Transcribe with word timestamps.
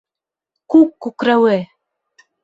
Күк 0.75 0.95
күкрәүе! 1.07 1.59